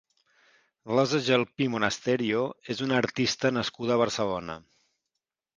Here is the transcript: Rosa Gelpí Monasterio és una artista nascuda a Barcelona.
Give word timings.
Rosa 0.91 1.19
Gelpí 1.27 1.67
Monasterio 1.75 2.41
és 2.75 2.83
una 2.89 2.97
artista 3.03 3.55
nascuda 3.59 3.97
a 3.99 4.03
Barcelona. 4.07 4.61